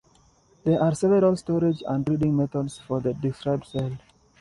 [0.63, 3.99] There are several storage and reading methods for the described cell.